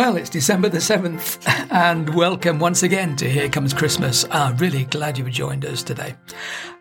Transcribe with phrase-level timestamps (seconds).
[0.00, 1.38] Well, it's December the 7th,
[1.70, 4.24] and welcome once again to Here Comes Christmas.
[4.30, 6.16] I'm really glad you've joined us today.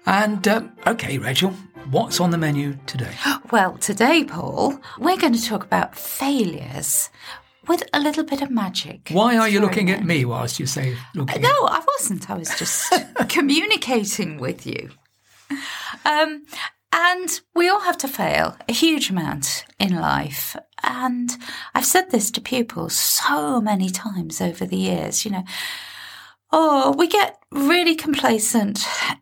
[0.06, 1.52] And, um, okay, Rachel,
[1.92, 3.14] what's on the menu today?
[3.52, 7.10] Well, today, Paul, we're going to talk about failures
[7.68, 9.10] with a little bit of magic.
[9.12, 12.30] Why are you looking at me whilst you say looking No, I wasn't.
[12.30, 12.94] I was just
[13.30, 14.90] communicating with you.
[16.06, 16.46] Um,
[16.92, 20.56] and we all have to fail a huge amount in life.
[20.84, 21.32] And
[21.76, 25.44] I've said this to pupils so many times over the years, you know.
[26.52, 28.80] Oh, we get really complacent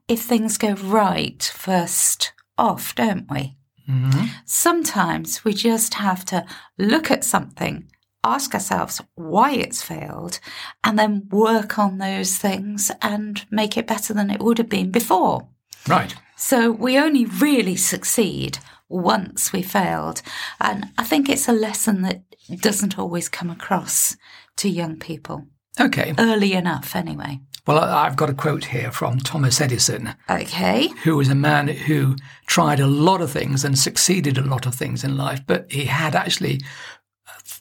[0.07, 3.57] if things go right first off, don't we?
[3.89, 4.25] Mm-hmm.
[4.45, 6.45] Sometimes we just have to
[6.77, 7.89] look at something,
[8.23, 10.39] ask ourselves why it's failed,
[10.83, 14.91] and then work on those things and make it better than it would have been
[14.91, 15.47] before.
[15.87, 16.15] Right.
[16.37, 20.21] So we only really succeed once we failed.
[20.61, 22.21] And I think it's a lesson that
[22.61, 24.15] doesn't always come across
[24.57, 25.45] to young people
[25.79, 26.13] Okay.
[26.17, 27.39] early enough, anyway.
[27.65, 30.87] Well, I've got a quote here from Thomas Edison, Okay.
[31.03, 32.15] who was a man who
[32.45, 35.85] tried a lot of things and succeeded a lot of things in life, but he
[35.85, 36.61] had actually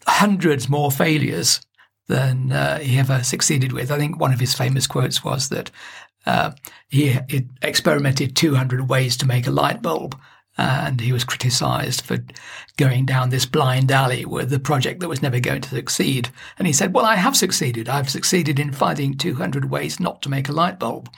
[0.06, 1.60] hundreds more failures
[2.08, 3.90] than uh, he ever succeeded with.
[3.90, 5.70] I think one of his famous quotes was that
[6.26, 6.52] uh,
[6.88, 10.18] he, he experimented 200 ways to make a light bulb.
[10.58, 12.16] And he was criticized for
[12.78, 16.30] going down this blind alley with a project that was never going to succeed.
[16.58, 17.90] And he said, Well, I have succeeded.
[17.90, 21.10] I've succeeded in finding 200 ways not to make a light bulb.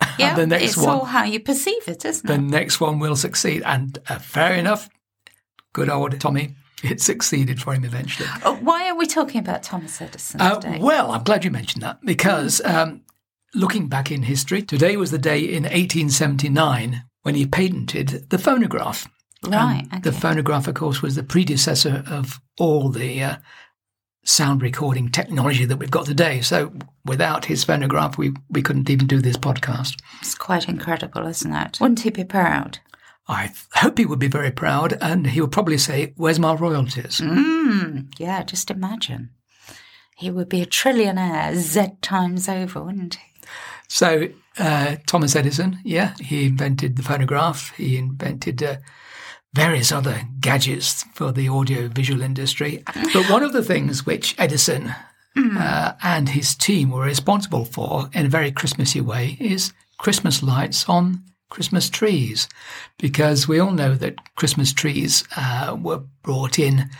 [0.18, 2.40] Yeah, the next it's one- all how you perceive it, isn't the it?
[2.42, 3.62] next one will succeed.
[3.64, 4.90] And uh, fair enough,
[5.72, 8.28] good old Tommy, it succeeded for him eventually.
[8.44, 10.78] Oh, Why are we talking about Thomas Edison Uh, today?
[10.78, 13.00] well, I'm glad you mentioned that because um,
[13.54, 19.08] looking back in history, today was the day in 1879 when he patented the phonograph.
[19.46, 19.86] right.
[20.02, 23.36] The phonograph, of course, was the predecessor of all the uh,
[24.24, 26.40] sound recording technology that we've got today.
[26.40, 26.72] So
[27.04, 30.00] without his phonograph, we, we couldn't even do this podcast.
[30.20, 31.78] It's quite incredible, isn't it?
[31.80, 32.78] Wouldn't he be proud?
[33.26, 36.54] I th- hope he would be very proud and he would probably say, Where's my
[36.54, 37.20] royalties?
[37.20, 39.30] Mm, yeah, just imagine.
[40.16, 43.33] He would be a trillionaire Z times over, wouldn't he?
[43.94, 44.26] So,
[44.58, 47.72] uh, Thomas Edison, yeah, he invented the phonograph.
[47.76, 48.78] He invented uh,
[49.54, 52.82] various other gadgets for the audio visual industry.
[53.12, 54.92] But one of the things which Edison
[55.36, 60.88] uh, and his team were responsible for in a very Christmassy way is Christmas lights
[60.88, 62.48] on Christmas trees.
[62.98, 66.90] Because we all know that Christmas trees uh, were brought in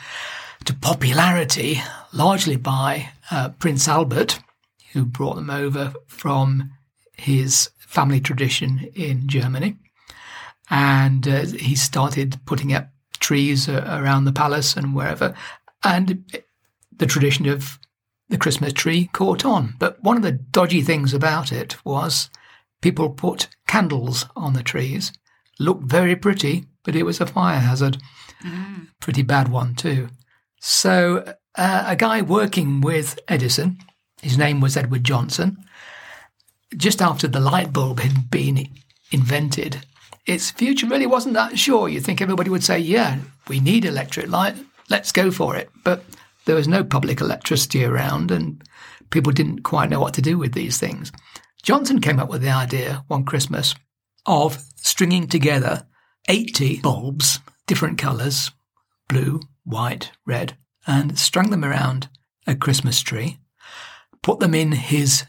[0.65, 4.39] to popularity largely by uh, Prince Albert,
[4.93, 6.71] who brought them over from
[7.17, 9.77] his family tradition in Germany.
[10.71, 12.89] And uh, he started putting up
[13.21, 15.35] trees uh, around the palace and wherever.
[15.83, 16.25] And
[16.97, 17.79] the tradition of
[18.29, 19.75] the Christmas tree caught on.
[19.79, 22.31] But one of the dodgy things about it was
[22.81, 25.13] people put candles on the trees.
[25.59, 27.99] Looked very pretty, but it was a fire hazard.
[29.01, 30.09] Pretty bad one, too.
[30.61, 33.79] So, uh, a guy working with Edison,
[34.23, 35.59] his name was Edward Johnson,
[36.77, 38.69] just after the light bulb had been
[39.11, 39.85] invented,
[40.27, 41.89] its future really wasn't that sure.
[41.89, 43.19] You'd think everybody would say, yeah,
[43.49, 44.57] we need electric light,
[44.89, 45.71] let's go for it.
[45.85, 46.05] But
[46.45, 48.63] there was no public electricity around and
[49.11, 51.13] people didn't quite know what to do with these things.
[51.63, 53.75] Johnson came up with the idea one Christmas
[54.27, 55.87] of stringing together
[56.29, 58.51] 80 bulbs, different colours,
[59.09, 60.57] blue, white, red,
[60.87, 62.09] and strung them around
[62.47, 63.39] a Christmas tree,
[64.23, 65.25] put them in his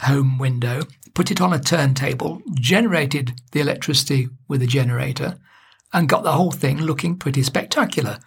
[0.00, 0.82] home window,
[1.14, 5.38] put it on a turntable, generated the electricity with a generator,
[5.92, 8.18] and got the whole thing looking pretty spectacular.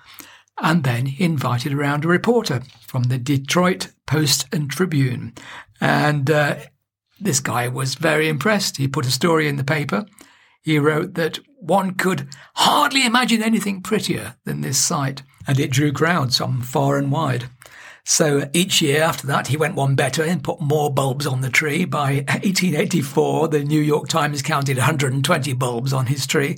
[0.61, 5.33] And then he invited around a reporter from the Detroit Post and Tribune.
[5.79, 6.57] And uh,
[7.19, 8.77] this guy was very impressed.
[8.77, 10.05] He put a story in the paper.
[10.61, 15.91] He wrote that one could hardly imagine anything prettier than this sight, and it drew
[15.91, 17.45] crowds from far and wide.
[18.03, 21.49] So each year after that, he went one better and put more bulbs on the
[21.49, 21.85] tree.
[21.85, 26.57] By 1884, the New York Times counted 120 bulbs on his tree,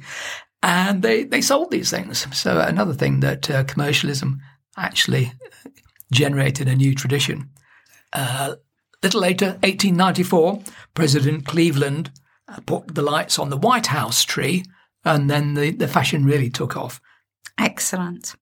[0.61, 2.27] and they, they sold these things.
[2.35, 4.41] So another thing that uh, commercialism
[4.77, 5.33] actually
[6.11, 7.49] generated a new tradition.
[8.13, 8.55] Uh,
[9.01, 10.61] little later, 1894,
[10.93, 12.11] President Cleveland
[12.47, 14.63] uh, put the lights on the White House tree,
[15.03, 17.01] and then the, the fashion really took off.
[17.59, 18.35] Excellent.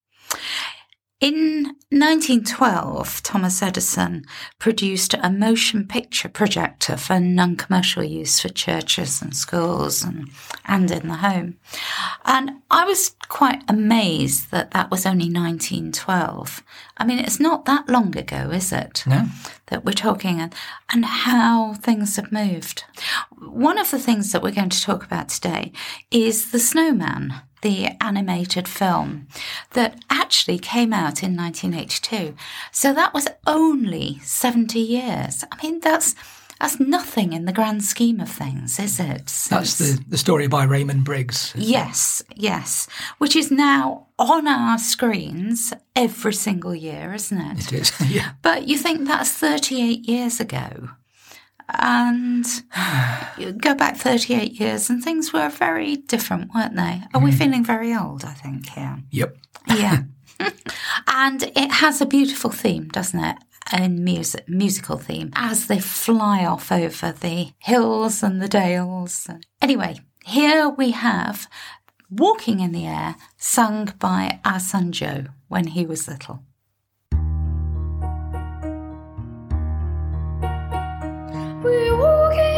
[1.21, 4.25] In 1912, Thomas Edison
[4.57, 10.29] produced a motion picture projector for non commercial use for churches and schools and,
[10.65, 11.57] and in the home.
[12.25, 16.63] And I was quite amazed that that was only 1912.
[16.97, 19.03] I mean, it's not that long ago, is it?
[19.05, 19.27] No.
[19.67, 20.55] That we're talking and,
[20.91, 22.83] and how things have moved.
[23.37, 25.71] One of the things that we're going to talk about today
[26.09, 29.27] is the snowman the animated film
[29.71, 32.35] that actually came out in 1982.
[32.71, 35.43] So that was only 70 years.
[35.51, 36.15] I mean, that's
[36.59, 39.25] that's nothing in the grand scheme of things, is it?
[39.49, 41.53] That's the, the story by Raymond Briggs.
[41.57, 42.87] Yes, yes.
[43.17, 47.73] Which is now on our screens every single year, isn't it?
[47.73, 48.33] It is, yeah.
[48.43, 50.89] But you think that's 38 years ago
[51.79, 52.45] and
[53.37, 57.01] you go back 38 years and things were very different, weren't they?
[57.13, 57.23] Are mm.
[57.23, 58.99] we feeling very old, I think, here?
[59.11, 59.37] Yep.
[59.67, 60.03] Yeah.
[61.07, 63.37] and it has a beautiful theme, doesn't it?
[63.73, 69.29] A music, musical theme as they fly off over the hills and the dales.
[69.61, 71.47] Anyway, here we have
[72.09, 76.43] Walking in the Air, sung by our son Joe when he was little.
[81.63, 82.50] We walk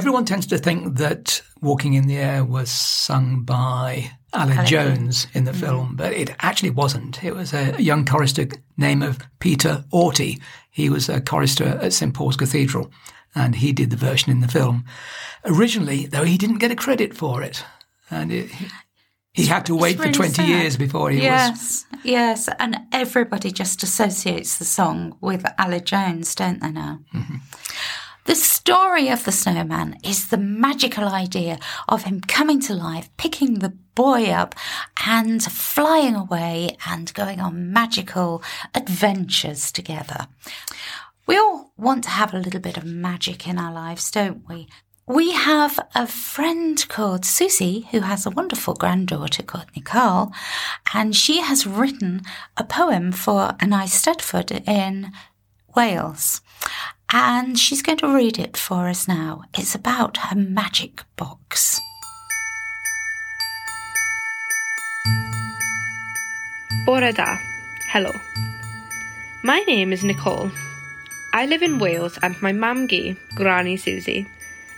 [0.00, 5.44] Everyone tends to think that Walking in the Air was sung by Aled Jones in
[5.44, 5.60] the mm-hmm.
[5.60, 7.22] film, but it actually wasn't.
[7.22, 10.40] It was a young chorister named of Peter Auty.
[10.70, 12.90] He was a chorister at St Paul's Cathedral,
[13.34, 14.86] and he did the version in the film.
[15.44, 17.62] Originally, though, he didn't get a credit for it,
[18.10, 18.68] and it, he,
[19.34, 20.48] he had to wait really for 20 sad.
[20.48, 21.86] years before he yes, was.
[22.04, 22.56] Yes, yes.
[22.58, 27.00] And everybody just associates the song with Aled Jones, don't they now?
[27.12, 27.36] Mm-hmm.
[28.30, 31.58] The story of the snowman is the magical idea
[31.88, 34.54] of him coming to life, picking the boy up
[35.04, 38.40] and flying away and going on magical
[38.72, 40.28] adventures together.
[41.26, 44.68] We all want to have a little bit of magic in our lives, don't we?
[45.08, 50.30] We have a friend called Susie who has a wonderful granddaughter called Nicole,
[50.94, 52.22] and she has written
[52.56, 55.10] a poem for an Eisteddfod in
[55.74, 56.42] Wales
[57.12, 59.42] and she's going to read it for us now.
[59.54, 61.80] It's about her magic box.
[66.86, 67.38] Bore da.
[67.88, 68.12] Hello.
[69.42, 70.50] My name is Nicole.
[71.32, 74.26] I live in Wales and my Mamgu, Granny Susie,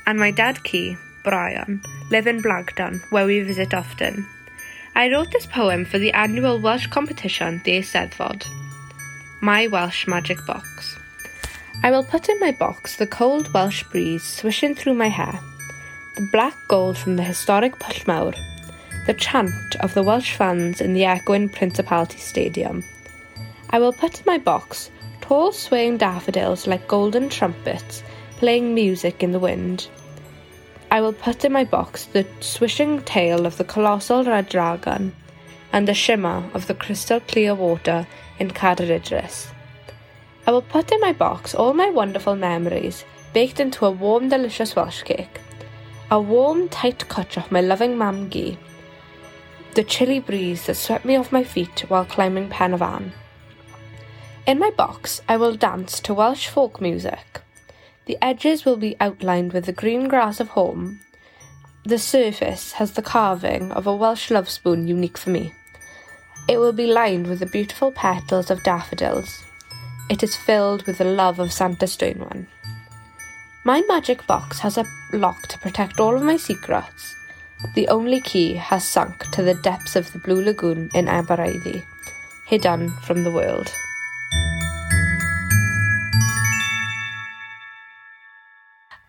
[0.07, 4.27] and my Dadcu, Brian, live in Blagdon, where we visit often.
[4.95, 8.47] I wrote this poem for the annual Welsh competition, the Eisteddfod.
[9.41, 10.97] My Welsh Magic Box.
[11.85, 15.41] I will put in my box the cold Welsh breeze swishing through my hair,
[16.15, 18.35] the black gold from the historic Pwll Mawr,
[19.07, 22.85] the chant of the Welsh fans in the echoing Principality Stadium.
[23.71, 28.05] I will put in my box tall swaying daffodils like golden trumpets
[28.37, 29.89] playing music in the wind.
[30.93, 35.17] I will put in my box the swishing tail of the colossal red dragon
[35.73, 38.07] and the shimmer of the crystal clear water
[38.39, 39.49] in Idris.
[40.47, 44.75] I will put in my box all my wonderful memories baked into a warm, delicious
[44.75, 45.41] Welsh cake,
[46.11, 48.29] a warm, tight cut of my loving mam
[49.75, 53.13] the chilly breeze that swept me off my feet while climbing Pen y Fan.
[54.47, 57.41] In my box, I will dance to Welsh folk music.
[58.05, 61.01] The edges will be outlined with the green grass of home.
[61.85, 65.55] The surface has the carving of a Welsh love spoon unique for me.
[66.49, 69.43] It will be lined with the beautiful petals of daffodils.
[70.12, 72.47] It is filled with the love of Santes Dwynwen.
[73.64, 77.14] My magic box has a lock to protect all of my secrets.
[77.75, 81.87] The only key has sunk to the depths of the Blue Lagoon in Aberystwyth,
[82.47, 83.73] hidden from the world.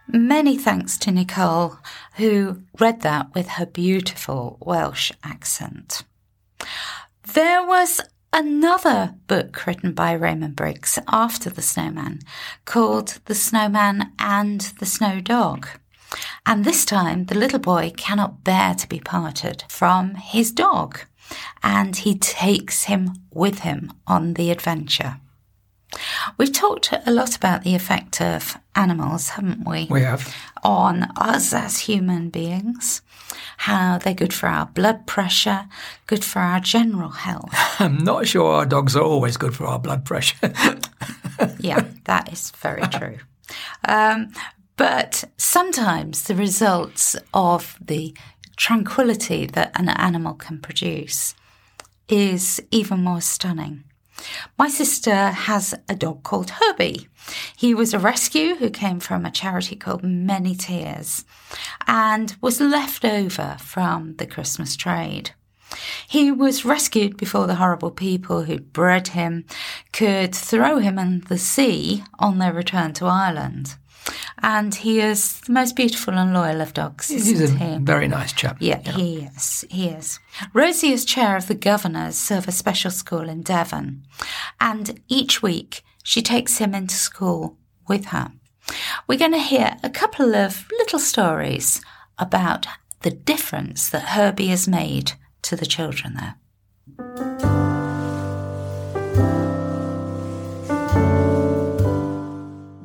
[0.08, 1.80] Many thanks to Nicole,
[2.14, 6.04] who read that with her beautiful Welsh accent.
[7.34, 8.00] There was
[8.34, 12.20] another book written by Raymond Briggs after The Snowman
[12.66, 15.68] called The Snowman and the Snow Dog.
[16.46, 21.00] And this time, the little boy cannot bear to be parted from his dog,
[21.62, 25.18] and he takes him with him on the adventure.
[26.38, 29.88] We've talked a lot about the effect of animals, haven't we?
[29.90, 30.36] We have.
[30.64, 33.02] On us as human beings,
[33.64, 35.70] how they're good for our blood pressure,
[36.06, 37.54] good for our general health.
[37.80, 40.36] I'm not sure our dogs are always good for our blood pressure.
[41.60, 43.20] yeah, that is very true.
[43.88, 44.34] Um,
[44.76, 48.14] but sometimes the results of the
[48.58, 51.34] tranquility that an animal can produce
[52.10, 53.86] is even more stunning.
[54.58, 57.08] My sister has a dog called Herbie.
[57.56, 61.26] He was a rescue who came from a charity called Many Tears
[61.88, 65.32] and was left over from the Christmas trade.
[66.08, 69.46] He was rescued before the horrible people who'd bred him
[69.92, 73.76] could throw him in the sea on their return to Ireland.
[74.42, 77.08] And he is the most beautiful and loyal of dogs.
[77.08, 77.78] He's a he?
[77.78, 78.58] very nice chap.
[78.60, 79.66] Yeah, he is.
[79.70, 80.20] He is.
[80.54, 84.04] Rosie is chair of the governors of a Special School in Devon,
[84.60, 87.58] and each week she takes him into school
[87.88, 88.32] with her.
[89.08, 91.82] We're going to hear a couple of little stories
[92.18, 92.68] about
[93.02, 97.33] the difference that Herbie has made to the children there.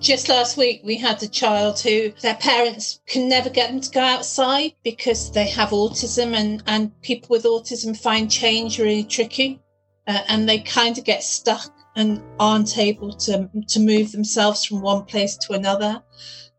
[0.09, 3.91] Just last week, we had a child who their parents can never get them to
[3.91, 9.61] go outside because they have autism, and, and people with autism find change really tricky.
[10.07, 14.81] Uh, and they kind of get stuck and aren't able to, to move themselves from
[14.81, 16.03] one place to another.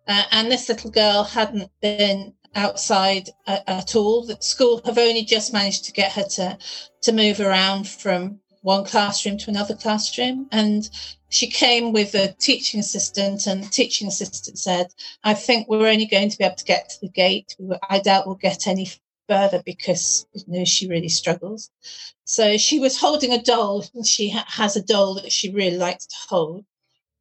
[0.07, 4.27] Uh, and this little girl hadn't been outside at, at all.
[4.27, 6.59] The school have only just managed to get her to,
[7.01, 10.47] to move around from one classroom to another classroom.
[10.51, 10.87] And
[11.29, 14.87] she came with a teaching assistant, and the teaching assistant said,
[15.23, 17.55] I think we're only going to be able to get to the gate.
[17.89, 18.89] I doubt we'll get any
[19.27, 21.69] further because you know she really struggles.
[22.25, 25.77] So she was holding a doll, and she ha- has a doll that she really
[25.77, 26.65] likes to hold.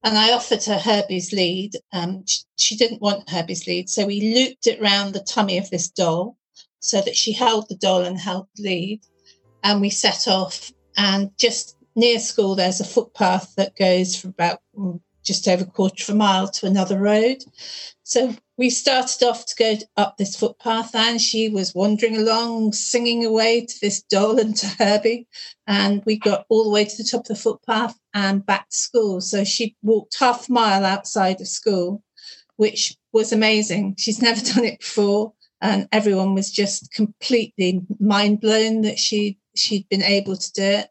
[0.02, 1.76] And I offered her Herbie's lead.
[1.92, 5.68] Um, she, she didn't want Herbie's lead, so we looped it round the tummy of
[5.68, 6.36] this doll
[6.80, 9.00] so that she held the doll and held the lead.
[9.62, 10.72] And we set off.
[10.96, 15.66] And just near school, there's a footpath that goes for about mm, just over a
[15.66, 17.44] quarter of a mile to another road.
[18.02, 23.24] So we started off to go up this footpath, and she was wandering along, singing
[23.24, 25.28] away to this doll and to Herbie.
[25.66, 28.76] And we got all the way to the top of the footpath and back to
[28.76, 29.20] school.
[29.20, 32.02] So she walked half a mile outside of school,
[32.56, 33.96] which was amazing.
[33.98, 35.34] She's never done it before.
[35.60, 40.88] And everyone was just completely mind blown that she she'd been able to do it.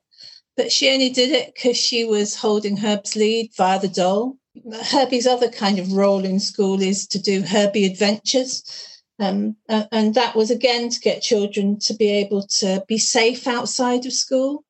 [0.58, 4.38] But she only did it because she was holding Herb's lead via the doll.
[4.86, 8.64] Herbie's other kind of role in school is to do Herbie adventures.
[9.20, 14.06] Um, and that was again to get children to be able to be safe outside
[14.08, 14.64] of school.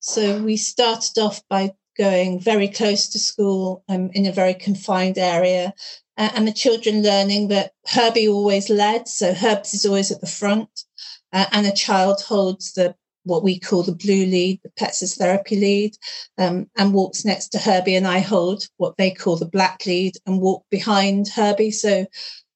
[0.00, 5.18] So we started off by going very close to school um, in a very confined
[5.18, 5.74] area.
[6.16, 9.08] Uh, and the children learning that Herbie always led.
[9.08, 10.84] So Herbs is always at the front.
[11.32, 15.56] Uh, and a child holds the what we call the blue lead, the pets therapy
[15.56, 15.96] lead,
[16.38, 17.96] um, and walks next to Herbie.
[17.96, 21.72] And I hold what they call the black lead and walk behind Herbie.
[21.72, 22.06] So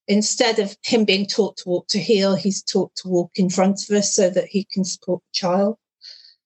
[0.06, 3.82] instead of him being taught to walk to heel, he's taught to walk in front
[3.88, 5.76] of us so that he can support the child.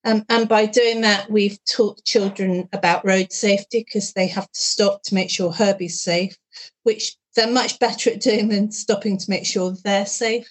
[0.04, 4.60] Um, and by doing that, we've taught children about road safety because they have to
[4.60, 6.36] stop to make sure Herbie's safe,
[6.82, 10.48] which they're much better at doing than stopping to make sure they're safe.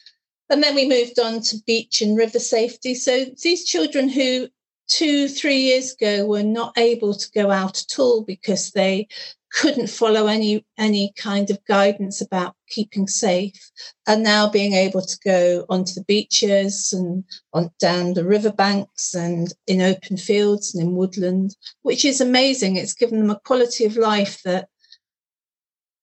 [0.51, 2.93] And then we moved on to beach and river safety.
[2.93, 4.49] So these children who
[4.89, 9.07] two, three years ago were not able to go out at all because they
[9.53, 13.71] couldn't follow any any kind of guidance about keeping safe
[14.07, 19.53] and now being able to go onto the beaches and on down the riverbanks and
[19.67, 23.97] in open fields and in woodland which is amazing it's given them a quality of
[23.97, 24.69] life that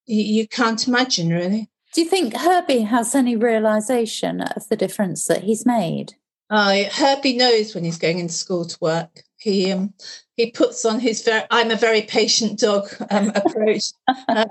[0.04, 5.26] you, you can't imagine really do you think herbie has any realization of the difference
[5.26, 6.14] that he's made
[6.50, 9.22] uh, Herbie knows when he's going into school to work.
[9.36, 9.92] He um,
[10.36, 13.84] he puts on his very I'm a very patient dog um, approach.
[14.28, 14.46] uh,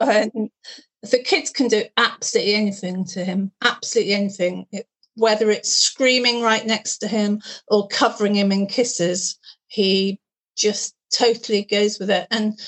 [0.00, 0.50] and
[1.02, 4.66] the kids can do absolutely anything to him, absolutely anything.
[4.72, 10.20] It, whether it's screaming right next to him or covering him in kisses, he
[10.56, 12.26] just totally goes with it.
[12.30, 12.58] And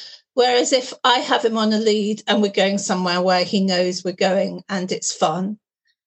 [0.40, 4.02] whereas if I have him on a lead and we're going somewhere where he knows
[4.02, 5.58] we're going and it's fun,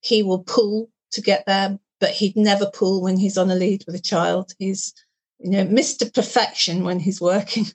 [0.02, 3.84] he will pull to get there, but he'd never pull when he's on a lead
[3.86, 4.54] with a child.
[4.58, 4.92] He's
[5.38, 6.12] you know, Mr.
[6.12, 7.68] Perfection when he's working.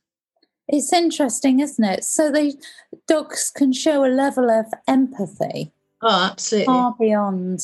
[0.71, 2.05] It's interesting, isn't it?
[2.05, 2.55] So the
[3.07, 5.73] dogs can show a level of empathy.
[6.03, 6.67] Oh, absolutely.
[6.67, 7.61] Far beyond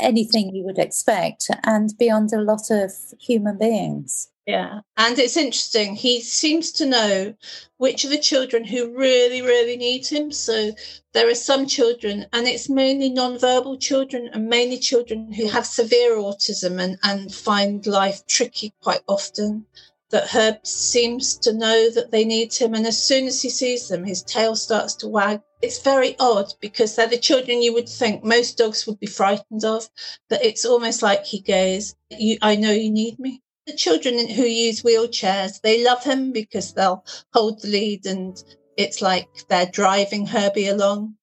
[0.00, 4.31] anything you would expect and beyond a lot of human beings.
[4.46, 4.80] Yeah.
[4.96, 5.94] And it's interesting.
[5.94, 7.34] He seems to know
[7.76, 10.32] which of the children who really, really need him.
[10.32, 10.72] So
[11.12, 16.16] there are some children, and it's mainly non-verbal children and mainly children who have severe
[16.16, 19.66] autism and, and find life tricky quite often.
[20.10, 22.74] That Herb seems to know that they need him.
[22.74, 25.40] And as soon as he sees them, his tail starts to wag.
[25.62, 29.64] It's very odd because they're the children you would think most dogs would be frightened
[29.64, 29.88] of.
[30.28, 31.94] But it's almost like he goes,
[32.42, 37.04] I know you need me the children who use wheelchairs, they love him because they'll
[37.32, 38.42] hold the lead and
[38.76, 41.14] it's like they're driving Herbie along.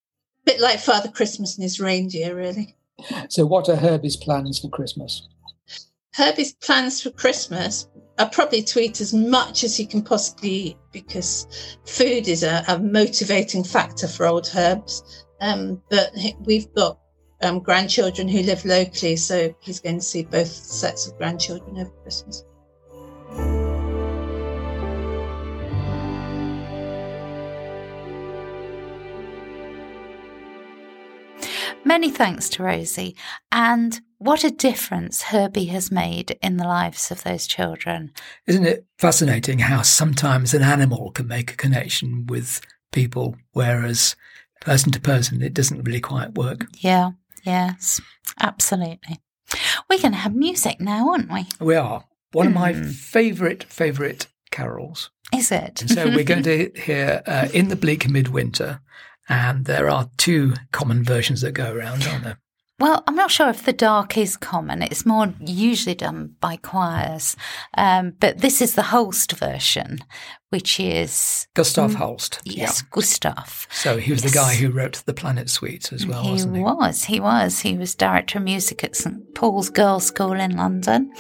[0.43, 2.75] A bit like Father Christmas and his reindeer, really.
[3.29, 5.27] So, what are Herbie's plans for Christmas?
[6.13, 10.77] Herbie's plans for Christmas are probably to eat as much as he can possibly eat
[10.91, 15.25] because food is a, a motivating factor for old Herbs.
[15.39, 16.99] Um, but we've got
[17.41, 21.91] um, grandchildren who live locally, so he's going to see both sets of grandchildren over
[22.03, 22.43] Christmas.
[31.85, 33.15] Many thanks to Rosie,
[33.51, 38.11] and what a difference Herbie has made in the lives of those children.
[38.45, 44.17] Isn't it fascinating how sometimes an animal can make a connection with people, whereas
[44.59, 46.67] person to person it doesn't really quite work?
[46.79, 47.11] Yeah.
[47.43, 48.01] Yes,
[48.39, 49.19] absolutely.
[49.89, 51.45] We're going to have music now, aren't we?
[51.59, 52.05] We are.
[52.31, 52.89] One of my Hmm.
[52.89, 55.09] favourite, favourite carols.
[55.33, 55.83] Is it?
[55.87, 58.81] So we're going to hear uh, In the Bleak Midwinter.
[59.27, 62.39] And there are two common versions that go around, aren't there?
[62.79, 64.81] Well, I'm not sure if the Darke is common.
[64.81, 67.35] It's more usually done by choirs.
[67.75, 69.99] Um, but this is the Holst version,
[70.49, 72.39] which is, Gustav Holst.
[72.45, 73.67] yes, Gustav.
[73.71, 76.63] So he was the guy who wrote the Planet Suites as well, he wasn't he?
[76.63, 77.03] was.
[77.03, 77.59] He was.
[77.59, 81.11] He was director of music at St Paul's Girls' School in London,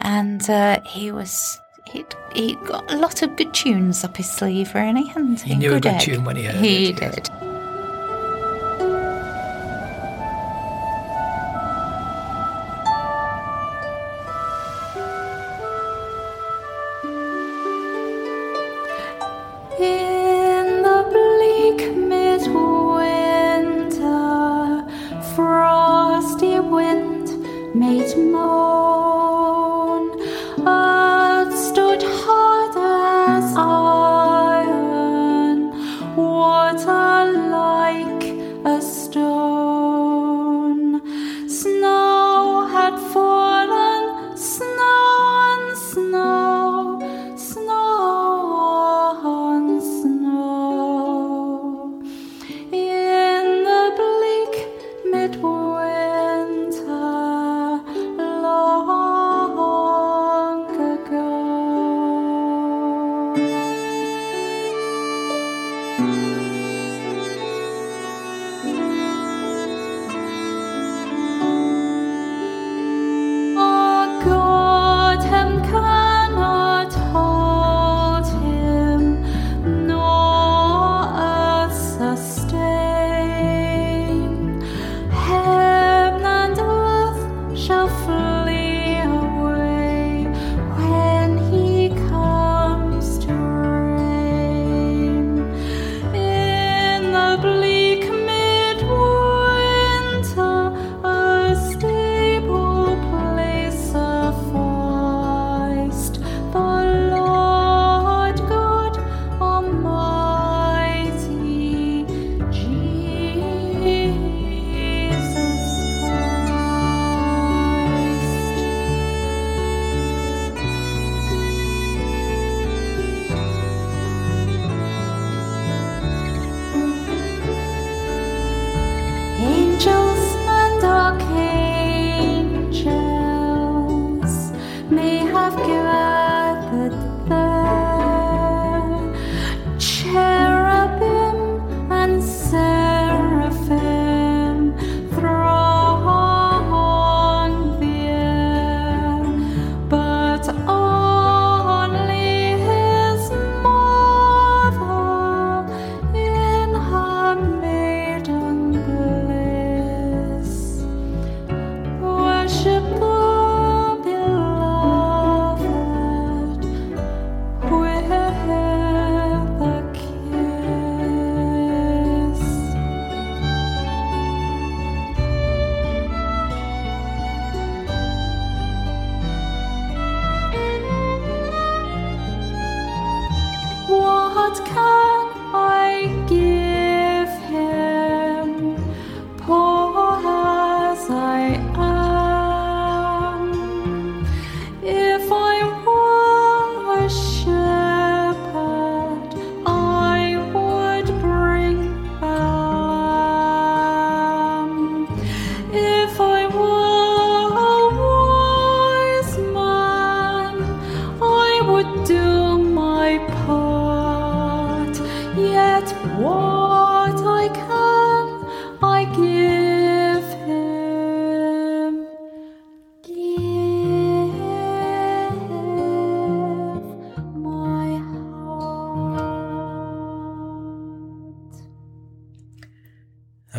[0.00, 1.58] and uh, he was.
[1.92, 2.02] He
[2.34, 5.50] he got a lot of good tunes up his sleeve, really, hadn't he?
[5.50, 6.00] He knew a good egg.
[6.00, 7.14] tune when he heard He it, yes.
[7.14, 7.28] did.
[7.42, 7.43] In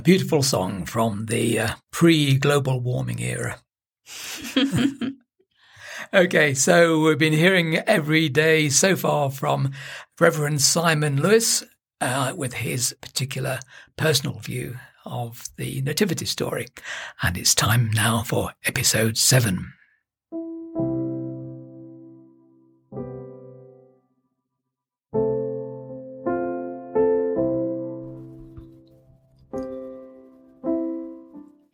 [0.05, 3.59] beautiful song from the uh, pre global warming era.
[6.13, 9.71] okay, so we've been hearing every day so far from
[10.19, 11.63] Reverend Simon Lewis
[12.01, 13.59] uh, with his particular
[13.97, 16.67] personal view of the Nativity story.
[17.23, 19.73] And it's time now for episode seven.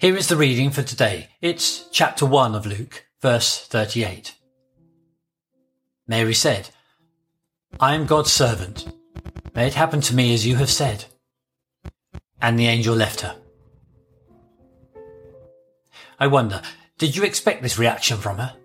[0.01, 1.29] Here is the reading for today.
[1.41, 4.33] It's chapter 1 of Luke, verse 38.
[6.07, 6.71] Mary said,
[7.79, 8.91] I am God's servant.
[9.53, 11.05] May it happen to me as you have said.
[12.41, 13.35] And the angel left her.
[16.19, 16.63] I wonder,
[16.97, 18.55] did you expect this reaction from her?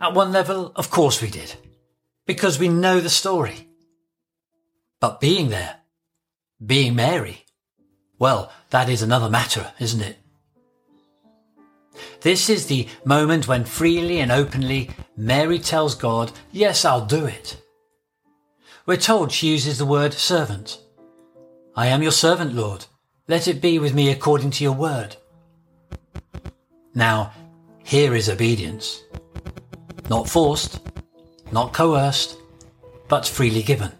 [0.00, 1.56] At one level, of course we did,
[2.24, 3.68] because we know the story.
[5.00, 5.78] But being there,
[6.64, 7.45] being Mary,
[8.18, 10.18] well, that is another matter, isn't it?
[12.20, 17.62] This is the moment when freely and openly Mary tells God, Yes, I'll do it.
[18.86, 20.80] We're told she uses the word servant.
[21.74, 22.86] I am your servant, Lord.
[23.28, 25.16] Let it be with me according to your word.
[26.94, 27.32] Now,
[27.82, 29.02] here is obedience.
[30.08, 30.80] Not forced,
[31.52, 32.38] not coerced,
[33.08, 33.92] but freely given.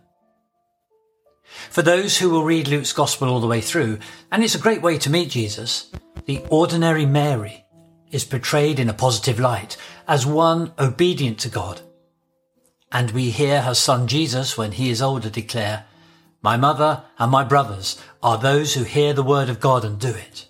[1.70, 3.98] For those who will read Luke's Gospel all the way through,
[4.30, 5.90] and it's a great way to meet Jesus,
[6.24, 7.64] the ordinary Mary
[8.10, 9.76] is portrayed in a positive light
[10.08, 11.80] as one obedient to God.
[12.92, 15.84] And we hear her son Jesus, when he is older, declare,
[16.42, 20.08] My mother and my brothers are those who hear the word of God and do
[20.08, 20.46] it.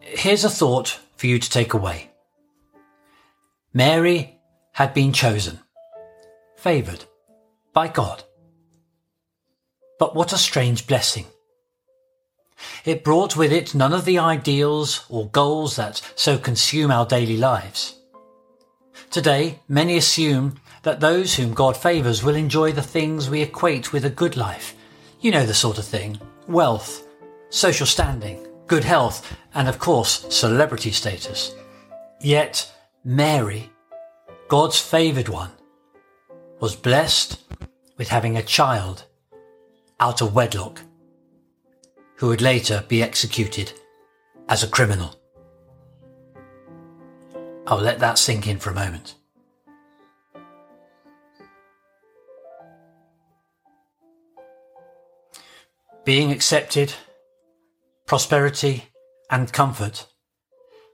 [0.00, 2.10] Here's a thought for you to take away.
[3.72, 4.38] Mary
[4.72, 5.60] had been chosen,
[6.56, 7.04] favoured,
[7.72, 8.24] by God.
[9.98, 11.26] But what a strange blessing.
[12.84, 17.36] It brought with it none of the ideals or goals that so consume our daily
[17.36, 17.98] lives.
[19.10, 24.04] Today, many assume that those whom God favours will enjoy the things we equate with
[24.04, 24.74] a good life.
[25.20, 27.06] You know the sort of thing wealth,
[27.50, 31.54] social standing, good health, and of course, celebrity status.
[32.20, 32.72] Yet,
[33.04, 33.70] Mary,
[34.48, 35.50] God's favoured one,
[36.62, 37.40] was blessed
[37.98, 39.04] with having a child
[39.98, 40.80] out of wedlock
[42.18, 43.72] who would later be executed
[44.48, 45.20] as a criminal.
[47.66, 49.16] I'll let that sink in for a moment.
[56.04, 56.94] Being accepted,
[58.06, 58.84] prosperity,
[59.28, 60.06] and comfort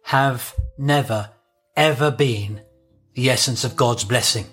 [0.04, 1.28] have never,
[1.76, 2.62] ever been
[3.12, 4.46] the essence of God's blessing.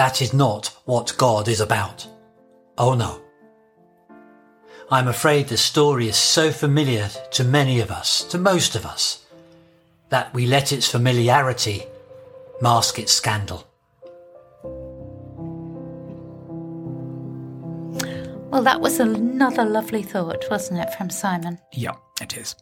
[0.00, 2.08] That is not what God is about.
[2.78, 3.20] Oh no.
[4.90, 9.26] I'm afraid the story is so familiar to many of us, to most of us,
[10.08, 11.82] that we let its familiarity
[12.62, 13.66] mask its scandal.
[18.50, 21.58] Well, that was another lovely thought, wasn't it, from Simon?
[21.74, 22.56] Yeah, it is.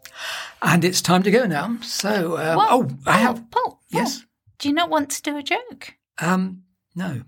[0.60, 1.78] And it's time to go now.
[1.82, 3.48] So, um, Well, oh, I have.
[3.52, 4.24] Paul, Paul, Yes.
[4.58, 5.94] Do you not want to do a joke?
[6.18, 6.64] Um,
[6.98, 7.22] no.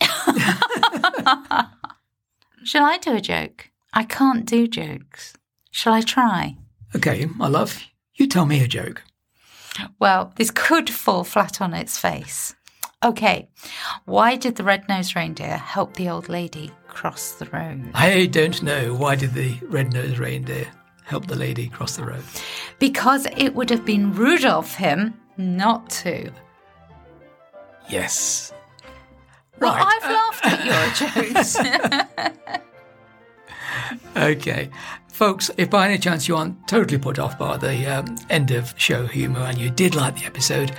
[0.00, 1.60] Hmm.
[2.64, 3.70] Shall I do a joke?
[3.92, 5.34] I can't do jokes.
[5.70, 6.56] Shall I try?
[6.94, 7.82] Okay, my love,
[8.14, 9.02] you tell me a joke.
[9.98, 12.54] Well, this could fall flat on its face.
[13.04, 13.48] Okay,
[14.04, 17.90] why did the red-nosed reindeer help the old lady cross the road?
[17.94, 18.94] I don't know.
[18.94, 20.66] Why did the red-nosed reindeer
[21.04, 22.24] help the lady cross the road?
[22.78, 26.30] Because it would have been rude of him not to.
[27.88, 28.52] Yes.
[29.60, 30.00] Well, Right.
[30.02, 31.56] I've laughed at your jokes.
[34.16, 34.70] Okay.
[35.12, 38.74] Folks, if by any chance you aren't totally put off by the um, end of
[38.78, 40.72] show humour and you did like the episode,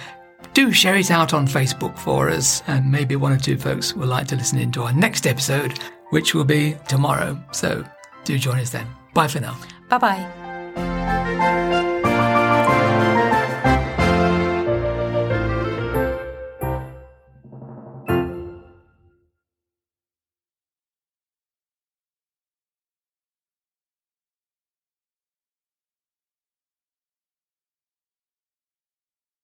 [0.53, 4.07] do share it out on Facebook for us, and maybe one or two folks will
[4.07, 7.39] like to listen in to our next episode, which will be tomorrow.
[7.51, 7.83] So
[8.25, 8.87] do join us then.
[9.13, 9.57] Bye for now.
[9.89, 10.46] bye bye.